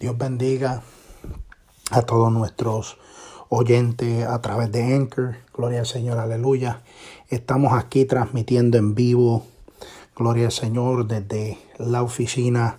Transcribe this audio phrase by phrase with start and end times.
[0.00, 0.84] Dios bendiga
[1.90, 2.98] a todos nuestros
[3.48, 5.38] oyentes a través de Anchor.
[5.52, 6.82] Gloria al Señor, aleluya.
[7.30, 9.44] Estamos aquí transmitiendo en vivo,
[10.14, 12.78] gloria al Señor, desde la oficina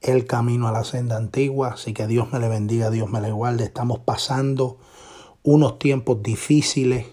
[0.00, 1.74] El Camino a la Senda Antigua.
[1.74, 3.62] Así que Dios me le bendiga, Dios me le guarde.
[3.62, 4.78] Estamos pasando
[5.44, 7.06] unos tiempos difíciles,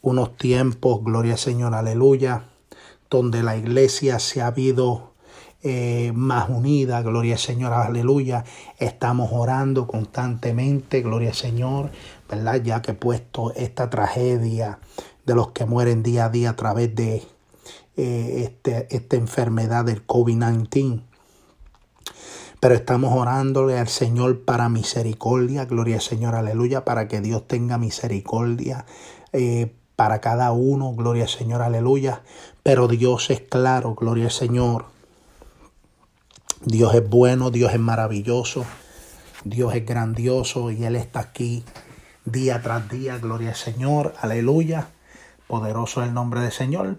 [0.00, 2.48] unos tiempos, gloria al Señor, aleluya,
[3.10, 5.13] donde la iglesia se ha habido
[5.66, 8.44] eh, más unida, gloria al Señor, aleluya.
[8.78, 11.90] Estamos orando constantemente, gloria al Señor,
[12.28, 12.60] ¿verdad?
[12.62, 14.78] Ya que he puesto esta tragedia
[15.24, 17.22] de los que mueren día a día a través de
[17.96, 21.00] eh, este, esta enfermedad del COVID-19.
[22.60, 27.78] Pero estamos orándole al Señor para misericordia, gloria al Señor, aleluya, para que Dios tenga
[27.78, 28.84] misericordia.
[29.32, 32.22] Eh, para cada uno, gloria al Señor, aleluya.
[32.62, 34.92] Pero Dios es claro, gloria al Señor,
[36.66, 38.64] Dios es bueno, Dios es maravilloso,
[39.44, 41.62] Dios es grandioso y Él está aquí
[42.24, 43.18] día tras día.
[43.18, 44.88] Gloria al Señor, aleluya.
[45.46, 46.96] Poderoso es el nombre del Señor.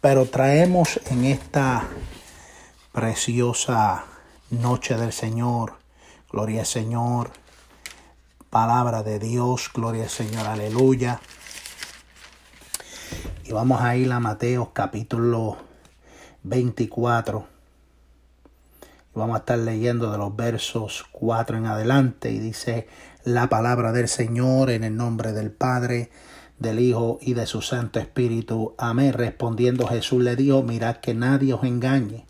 [0.00, 1.84] Pero traemos en esta
[2.92, 4.06] preciosa
[4.48, 5.74] noche del Señor,
[6.30, 7.32] gloria al Señor,
[8.48, 11.20] palabra de Dios, gloria al Señor, aleluya.
[13.44, 15.58] Y vamos a ir a Mateo capítulo
[16.42, 17.55] 24
[19.16, 22.86] Vamos a estar leyendo de los versos 4 en adelante y dice
[23.24, 26.10] la palabra del Señor en el nombre del Padre,
[26.58, 28.74] del Hijo y de su Santo Espíritu.
[28.76, 29.14] Amén.
[29.14, 32.26] Respondiendo Jesús le dijo, mirad que nadie os engañe,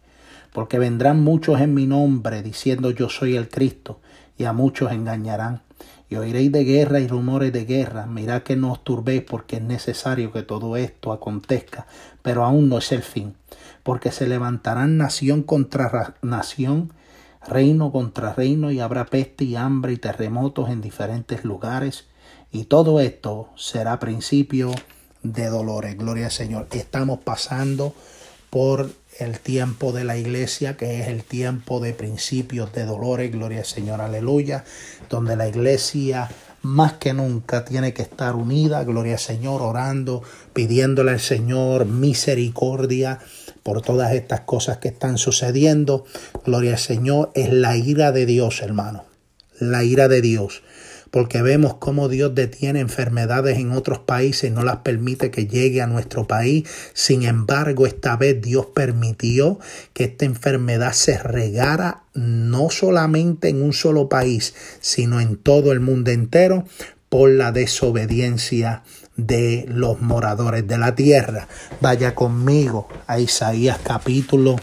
[0.52, 3.98] porque vendrán muchos en mi nombre diciendo yo soy el Cristo,
[4.38, 5.62] y a muchos engañarán.
[6.08, 8.06] Y oiréis de guerra y rumores de guerra.
[8.06, 11.88] Mirad que no os turbéis porque es necesario que todo esto acontezca,
[12.22, 13.34] pero aún no es el fin
[13.86, 16.92] porque se levantarán nación contra nación,
[17.46, 22.06] reino contra reino, y habrá peste y hambre y terremotos en diferentes lugares,
[22.50, 24.72] y todo esto será principio
[25.22, 25.96] de dolores.
[25.96, 26.66] Gloria al Señor.
[26.72, 27.94] Estamos pasando
[28.50, 33.60] por el tiempo de la iglesia, que es el tiempo de principios de dolores, gloria
[33.60, 34.64] al Señor, aleluya,
[35.08, 36.28] donde la iglesia
[36.62, 43.20] más que nunca tiene que estar unida, gloria al Señor, orando, pidiéndole al Señor misericordia
[43.66, 46.04] por todas estas cosas que están sucediendo.
[46.44, 49.06] Gloria al Señor, es la ira de Dios, hermano,
[49.58, 50.62] la ira de Dios
[51.10, 55.86] porque vemos cómo Dios detiene enfermedades en otros países no las permite que llegue a
[55.86, 56.68] nuestro país.
[56.92, 59.58] Sin embargo, esta vez Dios permitió
[59.94, 65.80] que esta enfermedad se regara no solamente en un solo país, sino en todo el
[65.80, 66.66] mundo entero
[67.08, 68.82] por la desobediencia
[69.16, 71.48] de los moradores de la tierra.
[71.80, 74.56] Vaya conmigo a Isaías capítulo.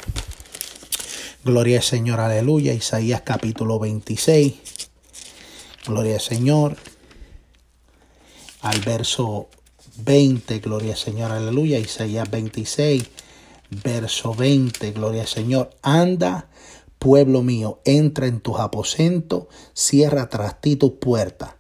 [1.44, 2.74] Gloria al Señor, aleluya.
[2.74, 4.54] Isaías capítulo 26.
[5.88, 6.78] Gloria al Señor.
[8.62, 9.50] Al verso
[9.98, 11.80] 20, gloria al Señor, aleluya.
[11.80, 13.04] Isaías 26,
[13.84, 15.72] verso 20, gloria al Señor.
[15.82, 16.48] Anda,
[16.98, 21.56] pueblo mío, entra en tus aposentos, cierra tras ti tus puertas.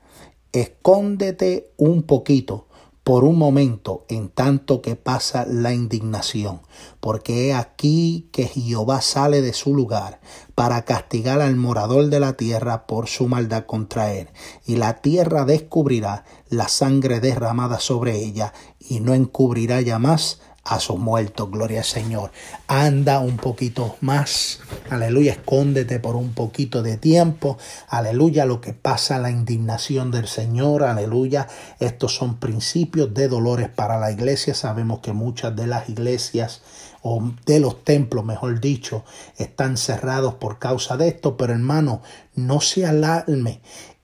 [0.54, 2.68] Escóndete un poquito
[3.04, 6.62] por un momento en tanto que pasa la indignación,
[7.02, 10.22] porque he aquí que Jehová sale de su lugar
[10.56, 14.30] para castigar al morador de la tierra por su maldad contra él,
[14.66, 20.80] y la tierra descubrirá la sangre derramada sobre ella, y no encubrirá ya más a
[20.80, 22.32] sus muertos, gloria al Señor.
[22.68, 24.60] Anda un poquito más,
[24.90, 27.58] aleluya, escóndete por un poquito de tiempo,
[27.90, 31.48] aleluya, lo que pasa, la indignación del Señor, aleluya.
[31.80, 34.54] Estos son principios de dolores para la iglesia.
[34.54, 36.62] Sabemos que muchas de las iglesias
[37.02, 39.04] o de los templos, mejor dicho,
[39.38, 42.02] están cerrados por causa de esto, pero hermano,
[42.36, 43.60] no se alarme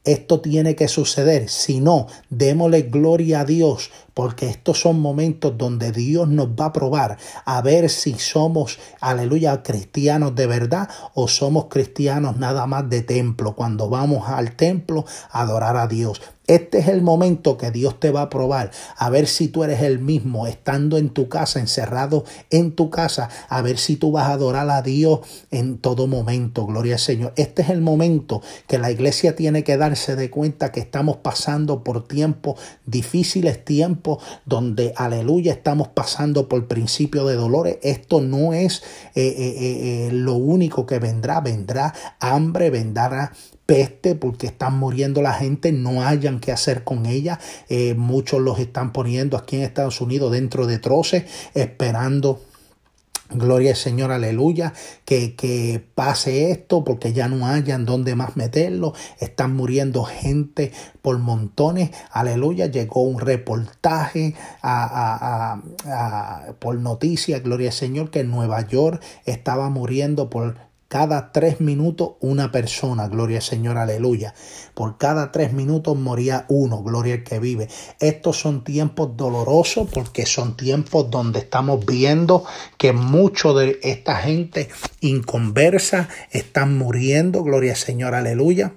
[0.06, 1.50] esto tiene que suceder.
[1.50, 6.74] Si no, démosle gloria a Dios, porque estos son momentos donde Dios nos va a
[6.74, 13.02] probar a ver si somos, aleluya, cristianos de verdad o somos cristianos nada más de
[13.02, 16.20] templo, cuando vamos al templo a adorar a Dios.
[16.50, 19.84] Este es el momento que Dios te va a probar, a ver si tú eres
[19.84, 24.26] el mismo, estando en tu casa, encerrado en tu casa, a ver si tú vas
[24.26, 25.20] a adorar a Dios
[25.52, 27.34] en todo momento, gloria al Señor.
[27.36, 31.84] Este es el momento que la iglesia tiene que darse de cuenta que estamos pasando
[31.84, 34.09] por tiempos difíciles, tiempos
[34.46, 37.78] donde, aleluya, estamos pasando por principio de dolores.
[37.84, 38.82] Esto no es
[39.16, 43.32] eh, eh, eh, lo único que vendrá, vendrá hambre, vendrá
[43.66, 47.40] peste porque están muriendo la gente, no hayan qué hacer con ella.
[47.96, 52.42] Muchos los están poniendo aquí en Estados Unidos dentro de troces, esperando
[53.32, 54.74] Gloria al Señor, aleluya,
[55.06, 58.94] que, que, pase esto porque ya no hayan dónde más meterlo.
[59.20, 60.72] Están muriendo gente
[61.04, 62.66] por montones, aleluya.
[62.66, 64.34] Llegó un reportaje
[64.64, 65.62] a,
[66.58, 72.14] por noticias, gloria al Señor, que en Nueva York estaba muriendo por cada tres minutos
[72.20, 74.34] una persona, gloria al Señor, aleluya.
[74.74, 77.70] Por cada tres minutos moría uno, gloria al que vive.
[78.00, 82.44] Estos son tiempos dolorosos porque son tiempos donde estamos viendo
[82.78, 84.70] que mucho de esta gente
[85.00, 88.74] inconversa están muriendo, gloria al Señor, aleluya.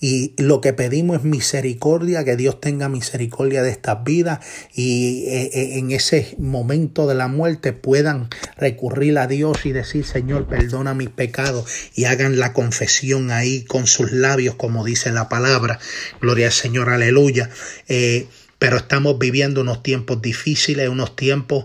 [0.00, 4.40] Y lo que pedimos es misericordia, que Dios tenga misericordia de estas vidas
[4.74, 10.04] y eh, eh, en ese momento de la muerte puedan recurrir a Dios y decir,
[10.04, 15.28] Señor, perdona mis pecados y hagan la confesión ahí con sus labios, como dice la
[15.28, 15.78] palabra.
[16.20, 17.50] Gloria al Señor, aleluya.
[17.88, 18.26] Eh,
[18.58, 21.64] pero estamos viviendo unos tiempos difíciles, unos tiempos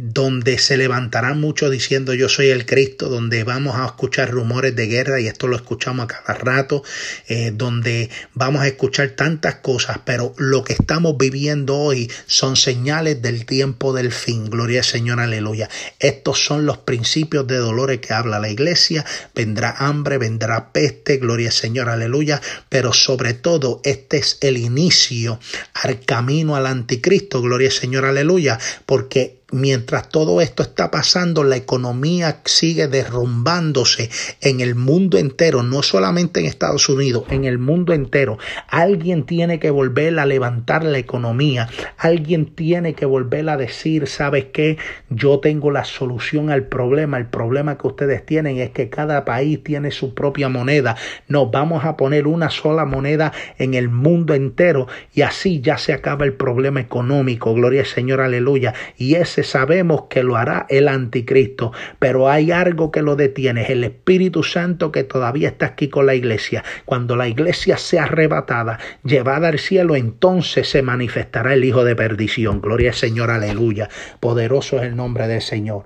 [0.00, 4.86] donde se levantarán muchos diciendo yo soy el Cristo, donde vamos a escuchar rumores de
[4.86, 6.84] guerra y esto lo escuchamos a cada rato,
[7.26, 13.20] eh, donde vamos a escuchar tantas cosas, pero lo que estamos viviendo hoy son señales
[13.22, 15.68] del tiempo del fin, gloria al Señor, aleluya.
[15.98, 19.04] Estos son los principios de dolores que habla la iglesia,
[19.34, 25.40] vendrá hambre, vendrá peste, gloria al Señor, aleluya, pero sobre todo este es el inicio
[25.74, 31.56] al camino al anticristo, gloria al Señor, aleluya, porque mientras todo esto está pasando, la
[31.56, 34.10] economía sigue derrumbándose
[34.40, 38.38] en el mundo entero, no solamente en Estados Unidos, en el mundo entero.
[38.68, 44.46] Alguien tiene que volver a levantar la economía, alguien tiene que volver a decir, ¿sabes
[44.52, 44.78] qué?
[45.08, 47.18] Yo tengo la solución al problema.
[47.18, 50.96] El problema que ustedes tienen es que cada país tiene su propia moneda.
[51.26, 55.92] Nos vamos a poner una sola moneda en el mundo entero y así ya se
[55.92, 57.54] acaba el problema económico.
[57.54, 58.74] Gloria al Señor, aleluya.
[58.96, 64.42] Y sabemos que lo hará el anticristo, pero hay algo que lo detiene, el Espíritu
[64.42, 66.64] Santo que todavía está aquí con la iglesia.
[66.84, 72.60] Cuando la iglesia sea arrebatada, llevada al cielo, entonces se manifestará el Hijo de perdición.
[72.60, 73.88] Gloria al Señor, aleluya.
[74.20, 75.84] Poderoso es el nombre del Señor.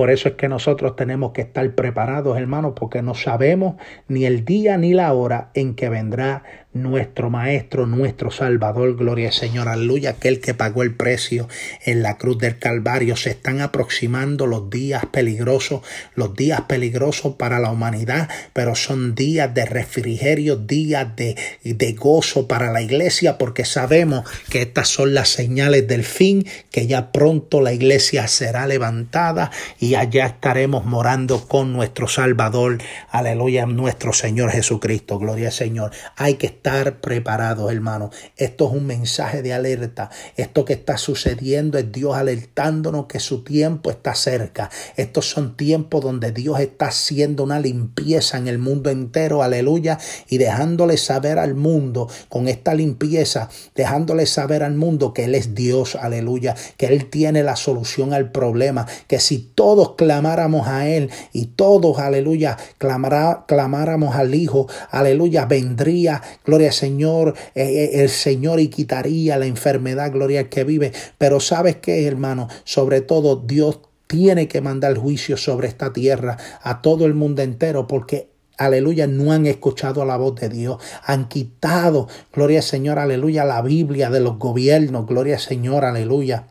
[0.00, 3.74] Por eso es que nosotros tenemos que estar preparados, hermanos, porque no sabemos
[4.08, 6.42] ni el día ni la hora en que vendrá
[6.72, 11.48] nuestro Maestro, nuestro Salvador, gloria al Señor, aleluya, aquel que pagó el precio
[11.84, 13.16] en la cruz del Calvario.
[13.16, 15.82] Se están aproximando los días peligrosos,
[16.14, 22.46] los días peligrosos para la humanidad, pero son días de refrigerio, días de, de gozo
[22.46, 27.60] para la iglesia, porque sabemos que estas son las señales del fin, que ya pronto
[27.60, 29.50] la iglesia será levantada
[29.80, 32.78] y allá estaremos morando con nuestro Salvador,
[33.10, 35.90] aleluya, nuestro Señor Jesucristo, gloria al Señor.
[36.16, 38.10] Hay que estar preparados, hermano.
[38.36, 40.10] Esto es un mensaje de alerta.
[40.36, 44.70] Esto que está sucediendo es Dios alertándonos que su tiempo está cerca.
[44.96, 49.98] Estos son tiempos donde Dios está haciendo una limpieza en el mundo entero, aleluya,
[50.28, 55.54] y dejándole saber al mundo con esta limpieza, dejándole saber al mundo que Él es
[55.54, 59.38] Dios, aleluya, que Él tiene la solución al problema, que si
[59.70, 67.34] todos clamáramos a Él y todos, aleluya, clamáramos al Hijo, aleluya, vendría gloria al Señor,
[67.54, 70.90] eh, eh, el Señor y quitaría la enfermedad, gloria al que vive.
[71.18, 73.78] Pero sabes qué, hermano, sobre todo Dios
[74.08, 79.30] tiene que mandar juicio sobre esta tierra a todo el mundo entero porque aleluya, no
[79.30, 84.18] han escuchado la voz de Dios, han quitado, gloria al Señor, aleluya, la Biblia de
[84.18, 86.48] los gobiernos, gloria al Señor, aleluya.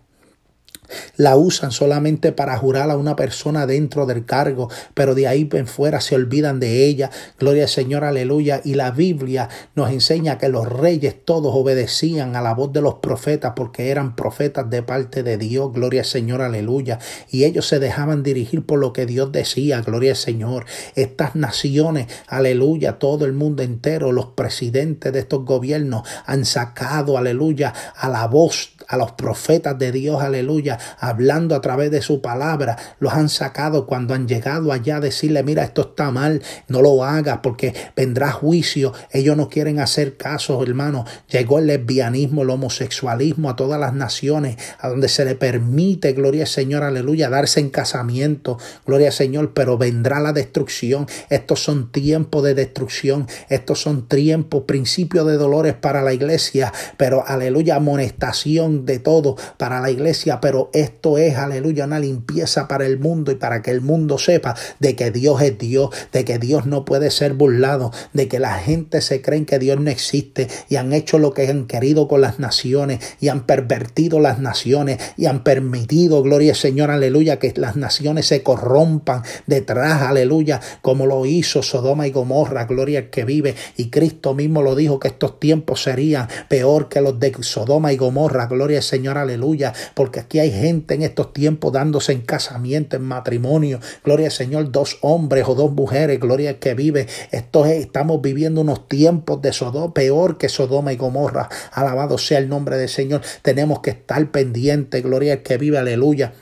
[1.17, 5.67] La usan solamente para jurar a una persona dentro del cargo, pero de ahí en
[5.67, 7.09] fuera se olvidan de ella.
[7.39, 8.61] Gloria al Señor, aleluya.
[8.63, 12.95] Y la Biblia nos enseña que los reyes todos obedecían a la voz de los
[12.95, 15.71] profetas porque eran profetas de parte de Dios.
[15.73, 16.99] Gloria al Señor, aleluya.
[17.29, 19.81] Y ellos se dejaban dirigir por lo que Dios decía.
[19.81, 20.65] Gloria al Señor.
[20.95, 27.73] Estas naciones, aleluya, todo el mundo entero, los presidentes de estos gobiernos han sacado, aleluya,
[27.95, 32.77] a la voz a los profetas de Dios, aleluya, hablando a través de su palabra,
[32.99, 37.39] los han sacado cuando han llegado allá decirle, mira, esto está mal, no lo hagas
[37.43, 38.93] porque vendrá juicio.
[39.11, 41.05] Ellos no quieren hacer caso, hermano.
[41.29, 46.43] Llegó el lesbianismo, el homosexualismo a todas las naciones, a donde se le permite, gloria
[46.43, 51.07] al Señor, aleluya, darse en casamiento, gloria al Señor, pero vendrá la destrucción.
[51.29, 57.23] Estos son tiempos de destrucción, estos son tiempos, principios de dolores para la iglesia, pero
[57.25, 62.99] aleluya, amonestación, de todo para la iglesia, pero esto es, aleluya, una limpieza para el
[62.99, 66.65] mundo y para que el mundo sepa de que Dios es Dios, de que Dios
[66.65, 70.75] no puede ser burlado, de que la gente se cree que Dios no existe y
[70.75, 75.25] han hecho lo que han querido con las naciones y han pervertido las naciones y
[75.27, 81.25] han permitido, gloria al Señor, aleluya, que las naciones se corrompan detrás, aleluya, como lo
[81.25, 83.55] hizo Sodoma y Gomorra, gloria al que vive.
[83.77, 87.97] Y Cristo mismo lo dijo que estos tiempos serían peor que los de Sodoma y
[87.97, 92.95] Gomorra, gloria al Señor, aleluya, porque aquí hay gente en estos tiempos dándose en casamiento,
[92.95, 97.07] en matrimonio, gloria al Señor, dos hombres o dos mujeres, gloria al que vive.
[97.31, 101.49] Esto estamos viviendo unos tiempos de Sodoma, peor que Sodoma y Gomorra.
[101.71, 103.21] Alabado sea el nombre del Señor.
[103.41, 106.33] Tenemos que estar pendientes, gloria al que vive, aleluya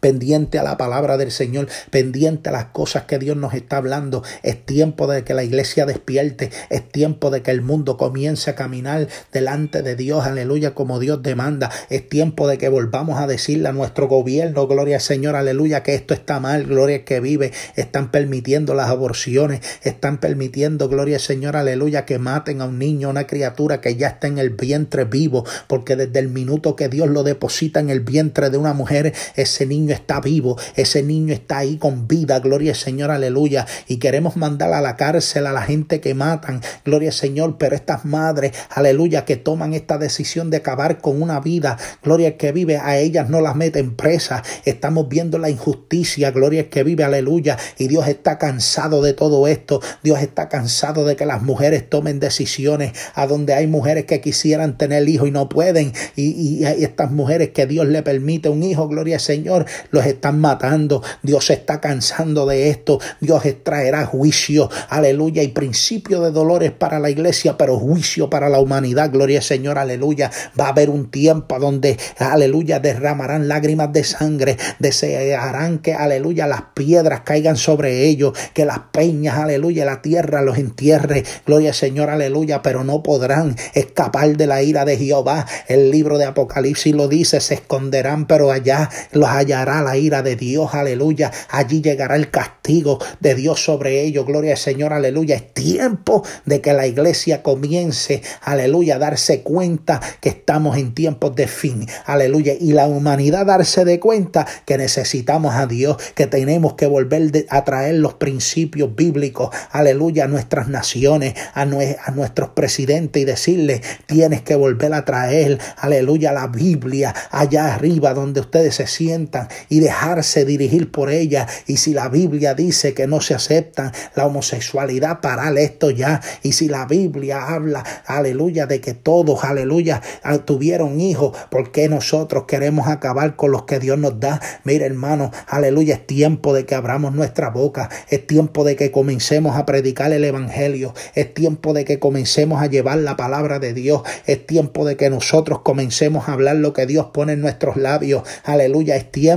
[0.00, 4.22] pendiente a la palabra del Señor, pendiente a las cosas que Dios nos está hablando.
[4.42, 8.54] Es tiempo de que la iglesia despierte, es tiempo de que el mundo comience a
[8.54, 11.70] caminar delante de Dios, aleluya, como Dios demanda.
[11.90, 15.94] Es tiempo de que volvamos a decirle a nuestro gobierno, gloria al Señor, aleluya, que
[15.94, 17.52] esto está mal, gloria que vive.
[17.76, 23.10] Están permitiendo las aborciones, están permitiendo, gloria al Señor, aleluya, que maten a un niño,
[23.10, 27.08] una criatura que ya está en el vientre vivo, porque desde el minuto que Dios
[27.08, 31.58] lo deposita en el vientre de una mujer, ese niño está vivo, ese niño está
[31.58, 33.66] ahí con vida, gloria al Señor, aleluya.
[33.86, 37.76] Y queremos mandar a la cárcel a la gente que matan, gloria al Señor, pero
[37.76, 42.52] estas madres, aleluya, que toman esta decisión de acabar con una vida, gloria al que
[42.52, 44.42] vive, a ellas no las meten presa.
[44.64, 47.58] Estamos viendo la injusticia, gloria al que vive, aleluya.
[47.78, 49.80] Y Dios está cansado de todo esto.
[50.02, 54.78] Dios está cansado de que las mujeres tomen decisiones a donde hay mujeres que quisieran
[54.78, 55.92] tener hijos y no pueden.
[56.14, 60.06] Y, y, y estas mujeres que Dios le permite un hijo, gloria al Señor, los
[60.06, 61.02] están matando.
[61.22, 63.00] Dios se está cansando de esto.
[63.20, 68.60] Dios traerá juicio, aleluya, y principio de dolores para la iglesia, pero juicio para la
[68.60, 69.10] humanidad.
[69.10, 70.30] Gloria al Señor, aleluya.
[70.58, 76.62] Va a haber un tiempo donde, aleluya, derramarán lágrimas de sangre, desearán que, aleluya, las
[76.74, 81.24] piedras caigan sobre ellos, que las peñas, aleluya, la tierra los entierre.
[81.46, 85.46] Gloria al Señor, aleluya, pero no podrán escapar de la ira de Jehová.
[85.68, 90.36] El libro de Apocalipsis lo dice, se esconderán, pero allá los hallarán la ira de
[90.36, 91.32] Dios, aleluya.
[91.50, 95.36] Allí llegará el castigo de Dios sobre ellos, gloria al Señor, aleluya.
[95.36, 101.34] Es tiempo de que la iglesia comience, aleluya, a darse cuenta que estamos en tiempos
[101.34, 102.54] de fin, aleluya.
[102.58, 107.64] Y la humanidad darse de cuenta que necesitamos a Dios, que tenemos que volver a
[107.64, 114.42] traer los principios bíblicos, aleluya, a nuestras naciones, a, a nuestros presidentes y decirles, tienes
[114.42, 120.44] que volver a traer, aleluya, la Biblia allá arriba donde ustedes se sientan y dejarse
[120.44, 121.46] dirigir por ella.
[121.66, 126.20] Y si la Biblia dice que no se acepta la homosexualidad, parar esto ya.
[126.42, 130.02] Y si la Biblia habla, aleluya, de que todos, aleluya,
[130.44, 134.40] tuvieron hijos, porque nosotros queremos acabar con los que Dios nos da?
[134.64, 139.56] Mira, hermano, aleluya, es tiempo de que abramos nuestra boca, es tiempo de que comencemos
[139.56, 144.02] a predicar el Evangelio, es tiempo de que comencemos a llevar la palabra de Dios,
[144.26, 148.22] es tiempo de que nosotros comencemos a hablar lo que Dios pone en nuestros labios,
[148.44, 149.35] aleluya, es tiempo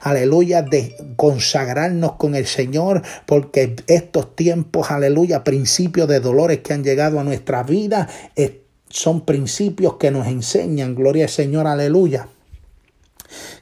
[0.00, 6.84] aleluya, de consagrarnos con el Señor, porque estos tiempos, aleluya, principios de dolores que han
[6.84, 8.08] llegado a nuestra vida,
[8.88, 12.28] son principios que nos enseñan, gloria al Señor, aleluya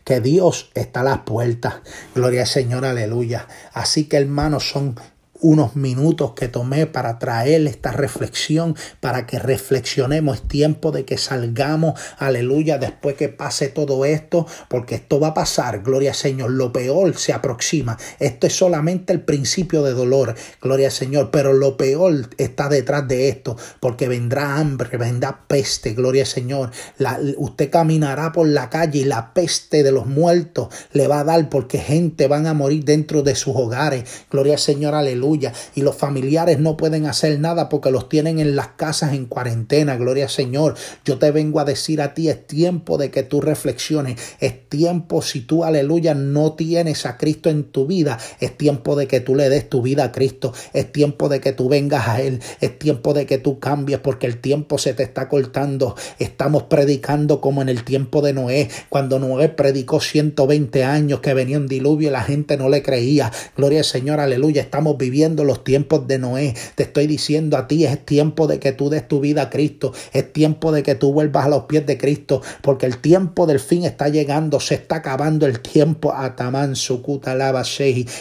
[0.04, 1.76] que Dios está a las puertas.
[2.14, 3.48] Gloria al Señor, aleluya.
[3.72, 4.96] Así que hermanos, son
[5.44, 10.38] unos minutos que tomé para traer esta reflexión, para que reflexionemos.
[10.38, 15.34] Es tiempo de que salgamos, aleluya, después que pase todo esto, porque esto va a
[15.34, 16.50] pasar, gloria al Señor.
[16.50, 17.98] Lo peor se aproxima.
[18.20, 23.06] Esto es solamente el principio de dolor, gloria al Señor, pero lo peor está detrás
[23.06, 26.70] de esto, porque vendrá hambre, vendrá peste, gloria al Señor.
[26.96, 31.24] La, usted caminará por la calle y la peste de los muertos le va a
[31.24, 35.33] dar porque gente van a morir dentro de sus hogares, gloria al Señor, aleluya
[35.74, 39.96] y los familiares no pueden hacer nada porque los tienen en las casas en cuarentena.
[39.96, 40.74] Gloria al Señor.
[41.04, 44.20] Yo te vengo a decir a ti, es tiempo de que tú reflexiones.
[44.40, 49.06] Es tiempo, si tú, aleluya, no tienes a Cristo en tu vida, es tiempo de
[49.06, 50.52] que tú le des tu vida a Cristo.
[50.72, 52.40] Es tiempo de que tú vengas a Él.
[52.60, 55.96] Es tiempo de que tú cambies porque el tiempo se te está cortando.
[56.18, 61.58] Estamos predicando como en el tiempo de Noé, cuando Noé predicó 120 años que venía
[61.58, 63.32] un diluvio y la gente no le creía.
[63.56, 64.62] Gloria al Señor, aleluya.
[64.62, 68.72] Estamos viviendo los tiempos de Noé, te estoy diciendo a ti, es tiempo de que
[68.72, 71.86] tú des tu vida a Cristo, es tiempo de que tú vuelvas a los pies
[71.86, 75.46] de Cristo, porque el tiempo del fin está llegando, se está acabando.
[75.46, 77.62] El tiempo, Ataman Sukuta Lava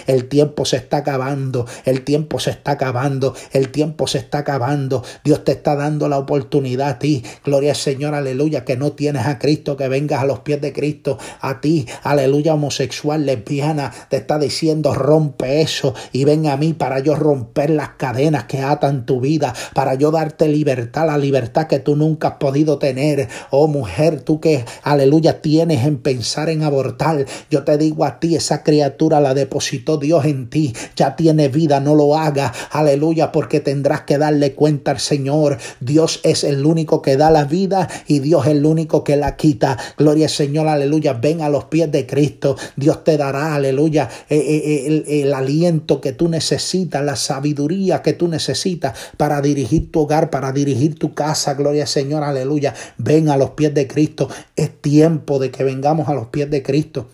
[0.07, 5.03] el tiempo se está acabando, el tiempo se está acabando, el tiempo se está acabando,
[5.23, 9.25] Dios te está dando la oportunidad a ti, gloria al Señor, aleluya, que no tienes
[9.25, 14.17] a Cristo, que vengas a los pies de Cristo, a ti, aleluya, homosexual, lesbiana, te
[14.17, 19.05] está diciendo rompe eso y ven a mí para yo romper las cadenas que atan
[19.05, 23.27] tu vida, para yo darte libertad, la libertad que tú nunca has podido tener.
[23.49, 28.35] Oh mujer, tú que, aleluya, tienes en pensar en abortar, yo te digo a ti,
[28.35, 33.59] esa criatura la depositó Dios en ti, ya tiene vida, no lo haga, aleluya, porque
[33.59, 35.57] tendrás que darle cuenta al Señor.
[35.79, 39.35] Dios es el único que da la vida y Dios es el único que la
[39.35, 39.77] quita.
[39.97, 44.37] Gloria al Señor, aleluya, ven a los pies de Cristo, Dios te dará, aleluya, eh,
[44.37, 50.01] eh, el, el aliento que tú necesitas, la sabiduría que tú necesitas para dirigir tu
[50.01, 51.53] hogar, para dirigir tu casa.
[51.53, 52.73] Gloria al Señor, aleluya.
[52.97, 54.29] Ven a los pies de Cristo.
[54.55, 57.07] Es tiempo de que vengamos a los pies de Cristo.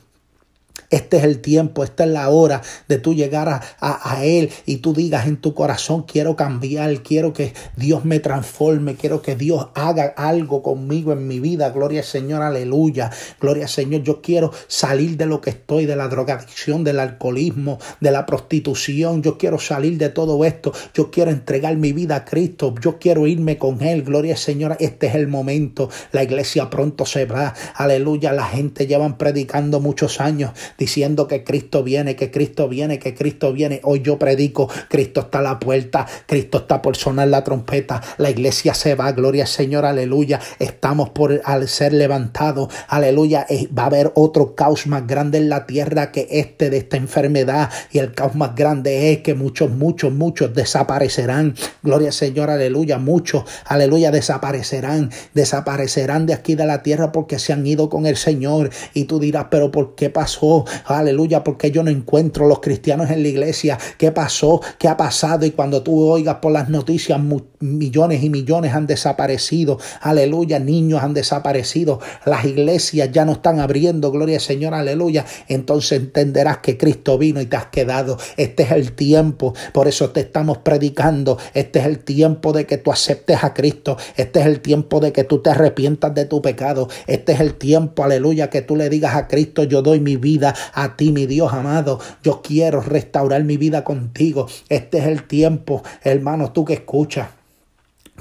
[0.89, 4.77] Este es el tiempo, esta es la hora de tú llegar a, a, Él y
[4.77, 9.67] tú digas en tu corazón, quiero cambiar, quiero que Dios me transforme, quiero que Dios
[9.75, 11.69] haga algo conmigo en mi vida.
[11.69, 13.11] Gloria al Señor, aleluya.
[13.39, 17.77] Gloria al Señor, yo quiero salir de lo que estoy, de la drogadicción, del alcoholismo,
[17.99, 19.21] de la prostitución.
[19.21, 20.73] Yo quiero salir de todo esto.
[20.95, 22.73] Yo quiero entregar mi vida a Cristo.
[22.81, 24.01] Yo quiero irme con Él.
[24.01, 25.89] Gloria al Señor, este es el momento.
[26.13, 27.53] La iglesia pronto se va.
[27.75, 33.13] Aleluya, la gente llevan predicando muchos años diciendo que Cristo viene, que Cristo viene, que
[33.13, 33.81] Cristo viene.
[33.83, 38.31] Hoy yo predico, Cristo está a la puerta, Cristo está por sonar la trompeta, la
[38.31, 40.39] iglesia se va, gloria al Señor, aleluya.
[40.57, 43.45] Estamos por al ser levantados, aleluya.
[43.77, 47.69] Va a haber otro caos más grande en la tierra que este de esta enfermedad
[47.91, 51.55] y el caos más grande es que muchos, muchos, muchos desaparecerán.
[51.83, 52.97] Gloria al Señor, aleluya.
[52.97, 58.15] Muchos, aleluya, desaparecerán, desaparecerán de aquí de la tierra porque se han ido con el
[58.15, 58.69] Señor.
[58.93, 60.65] Y tú dirás, pero ¿por qué pasó?
[60.85, 63.77] Aleluya, porque yo no encuentro los cristianos en la iglesia.
[63.97, 64.61] ¿Qué pasó?
[64.77, 65.45] ¿Qué ha pasado?
[65.45, 67.19] Y cuando tú oigas por las noticias,
[67.59, 69.79] millones y millones han desaparecido.
[70.01, 71.99] Aleluya, niños han desaparecido.
[72.25, 74.11] Las iglesias ya no están abriendo.
[74.11, 75.25] Gloria al Señor, aleluya.
[75.47, 78.17] Entonces entenderás que Cristo vino y te has quedado.
[78.37, 79.53] Este es el tiempo.
[79.73, 81.37] Por eso te estamos predicando.
[81.53, 83.97] Este es el tiempo de que tú aceptes a Cristo.
[84.15, 86.87] Este es el tiempo de que tú te arrepientas de tu pecado.
[87.07, 90.53] Este es el tiempo, aleluya, que tú le digas a Cristo, yo doy mi vida
[90.73, 91.99] a ti, mi Dios amado.
[92.23, 94.47] Yo quiero restaurar mi vida contigo.
[94.69, 97.38] Este es el tiempo, hermano, tú que escuchas.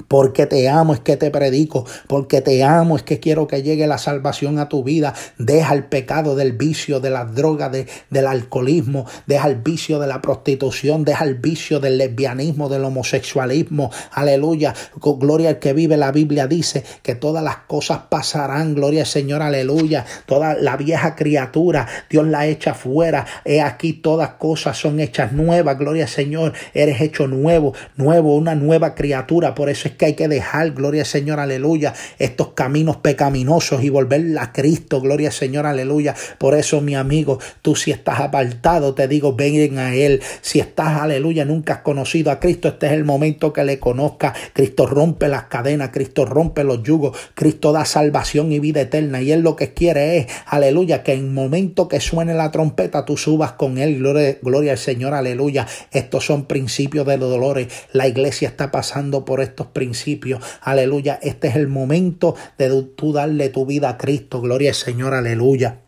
[0.07, 3.87] Porque te amo es que te predico, porque te amo es que quiero que llegue
[3.87, 5.13] la salvación a tu vida.
[5.37, 10.07] Deja el pecado del vicio, de las drogas, de, del alcoholismo, deja el vicio de
[10.07, 13.91] la prostitución, deja el vicio del lesbianismo, del homosexualismo.
[14.11, 14.73] Aleluya.
[15.01, 18.75] Gloria al que vive la Biblia dice que todas las cosas pasarán.
[18.75, 20.05] Gloria al Señor, aleluya.
[20.25, 23.25] Toda la vieja criatura, Dios la echa fuera.
[23.45, 25.77] He aquí todas cosas son hechas nuevas.
[25.77, 29.55] Gloria al Señor, eres hecho nuevo, nuevo, una nueva criatura.
[29.55, 34.37] Por eso que hay que dejar, gloria al Señor, aleluya, estos caminos pecaminosos y volver
[34.39, 36.15] a Cristo, gloria al Señor, aleluya.
[36.37, 40.21] Por eso, mi amigo, tú si estás apartado, te digo, ven a Él.
[40.41, 44.33] Si estás, aleluya, nunca has conocido a Cristo, este es el momento que le conozca.
[44.53, 49.21] Cristo rompe las cadenas, Cristo rompe los yugos, Cristo da salvación y vida eterna.
[49.21, 53.05] Y Él lo que quiere es, aleluya, que en el momento que suene la trompeta,
[53.05, 55.67] tú subas con Él, gloria, gloria al Señor, aleluya.
[55.91, 57.67] Estos son principios de los dolores.
[57.91, 60.39] La iglesia está pasando por estos principio.
[60.61, 61.19] Aleluya.
[61.23, 64.41] Este es el momento de tú darle tu vida a Cristo.
[64.41, 65.13] Gloria al Señor.
[65.13, 65.79] Aleluya.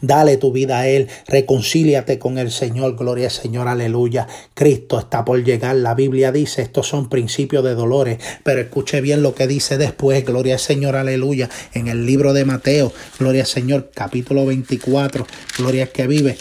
[0.00, 4.26] Dale tu vida a Él, reconcíliate con el Señor, gloria al Señor, aleluya.
[4.54, 9.22] Cristo está por llegar, la Biblia dice, estos son principios de dolores, pero escuche bien
[9.22, 13.48] lo que dice después, gloria al Señor, aleluya, en el libro de Mateo, gloria al
[13.48, 15.26] Señor, capítulo 24,
[15.58, 16.38] gloria al que vive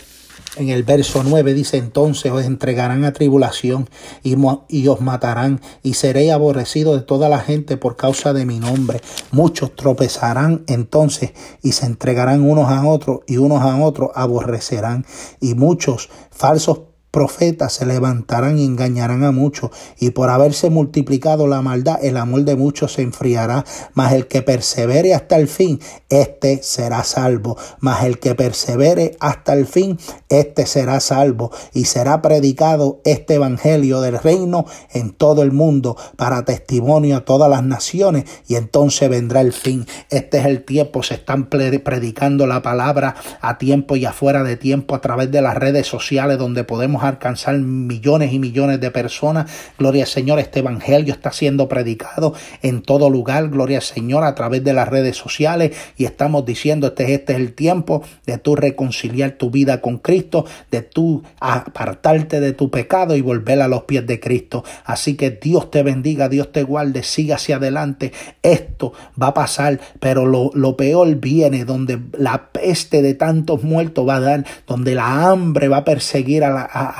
[0.58, 3.90] en el verso 9 dice entonces os entregarán a tribulación
[4.24, 4.36] y,
[4.70, 9.02] y, os matarán y seréis aborrecidos de toda la gente por causa de mi nombre.
[9.32, 15.06] Muchos tropezarán entonces y se entregarán unos a otros y unos a otros aborrecerán
[15.40, 16.80] y muchos falsos
[17.16, 22.44] profetas se levantarán y engañarán a muchos, y por haberse multiplicado la maldad, el amor
[22.44, 28.04] de muchos se enfriará, mas el que persevere hasta el fin, éste será salvo, mas
[28.04, 29.98] el que persevere hasta el fin,
[30.28, 36.44] éste será salvo, y será predicado este evangelio del reino en todo el mundo para
[36.44, 39.88] testimonio a todas las naciones, y entonces vendrá el fin.
[40.10, 44.96] Este es el tiempo, se están predicando la palabra a tiempo y afuera de tiempo
[44.96, 49.52] a través de las redes sociales donde podemos alcanzar millones y millones de personas.
[49.78, 53.50] Gloria al Señor, este Evangelio está siendo predicado en todo lugar.
[53.50, 57.40] Gloria al Señor a través de las redes sociales y estamos diciendo este, este es
[57.40, 63.16] el tiempo de tú reconciliar tu vida con Cristo, de tú apartarte de tu pecado
[63.16, 64.64] y volver a los pies de Cristo.
[64.86, 68.12] Así que Dios te bendiga, Dios te guarde, siga hacia adelante.
[68.42, 74.08] Esto va a pasar, pero lo, lo peor viene donde la peste de tantos muertos
[74.08, 76.95] va a dar, donde la hambre va a perseguir a, a,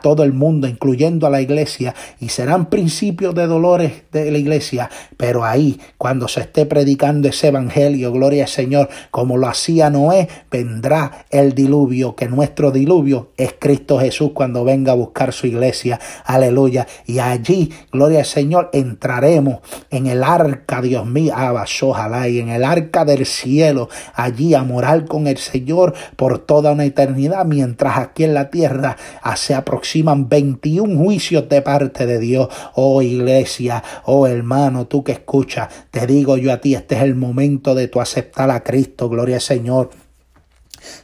[0.00, 4.90] todo el mundo, incluyendo a la iglesia, y serán principios de dolores de la iglesia,
[5.16, 10.28] pero ahí, cuando se esté predicando ese evangelio, gloria al Señor, como lo hacía Noé,
[10.50, 16.00] vendrá el diluvio, que nuestro diluvio es Cristo Jesús cuando venga a buscar su iglesia,
[16.24, 19.60] aleluya, y allí, gloria al Señor, entraremos
[19.90, 21.34] en el arca, Dios mío,
[21.82, 26.72] ojalá, y en el arca del cielo, allí a morar con el Señor por toda
[26.72, 28.96] una eternidad, mientras aquí en la tierra
[29.40, 32.48] se aproximan 21 juicios de parte de Dios.
[32.74, 37.14] Oh iglesia, oh hermano, tú que escuchas, te digo yo a ti, este es el
[37.14, 39.90] momento de tu aceptar a Cristo, gloria al Señor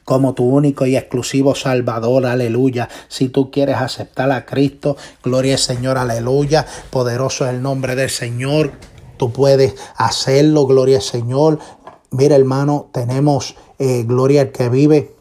[0.04, 2.88] como tu único y exclusivo Salvador, aleluya.
[3.08, 6.64] Si tú quieres aceptar a Cristo, gloria al Señor, aleluya.
[6.88, 8.72] Poderoso es el nombre del Señor.
[9.18, 11.58] Tú puedes hacerlo, gloria al Señor.
[12.10, 15.15] Mira, hermano, tenemos eh, Gloria al que vive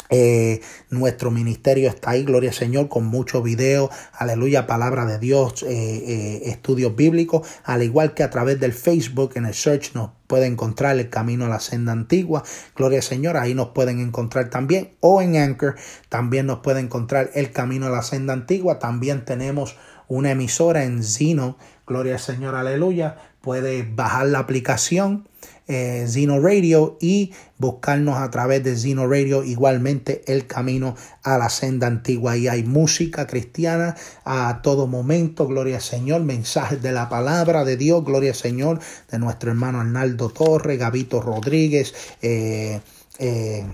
[0.10, 5.63] eh, nuestro ministerio está ahí, gloria al Señor, con muchos videos, aleluya, palabra de Dios,
[5.63, 10.12] eh, eh, estudios bíblicos, al igual que a través del Facebook, en el search nos
[10.28, 12.44] puede encontrar el camino a la senda antigua,
[12.76, 15.76] gloria al Señor, ahí nos pueden encontrar también, o en Anchor
[16.10, 19.76] también nos puede encontrar el camino a la senda antigua, también tenemos
[20.08, 25.28] una emisora en Zino, gloria al Señor, aleluya, puede bajar la aplicación
[25.67, 31.49] eh, Zino Radio y buscarnos a través de Zino Radio igualmente el camino a la
[31.49, 32.38] senda antigua.
[32.38, 37.78] Y hay música cristiana a todo momento, gloria al Señor, mensajes de la palabra de
[37.78, 38.80] Dios, gloria al Señor,
[39.12, 42.82] de nuestro hermano Arnaldo Torres, Gabito Rodríguez, eh,
[43.19, 43.65] eh,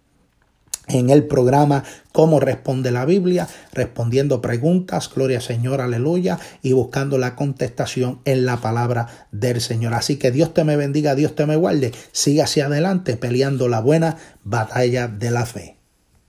[0.89, 7.37] en el programa Cómo responde la Biblia, respondiendo preguntas, gloria Señor, aleluya, y buscando la
[7.37, 9.93] contestación en la palabra del Señor.
[9.93, 13.81] Así que Dios te me bendiga, Dios te me guarde, siga hacia adelante peleando la
[13.81, 15.76] buena batalla de la fe.